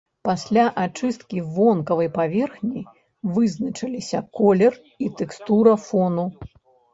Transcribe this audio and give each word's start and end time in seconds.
Пасля 0.27 0.61
ачысткі 0.83 1.41
вонкавай 1.57 2.09
паверхні 2.15 2.81
вызначаліся 3.35 4.23
колер 4.39 4.73
і 5.05 5.11
тэкстура 5.21 5.77
фону. 5.85 6.27